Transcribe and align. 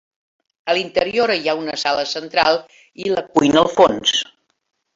A 0.71 0.75
l'interior 0.77 1.33
hi 1.33 1.51
ha 1.51 1.55
una 1.59 1.75
sala 1.83 2.07
central 2.13 2.59
i 3.05 3.15
la 3.15 3.25
cuina 3.37 3.65
al 3.65 3.73
fons. 3.79 4.19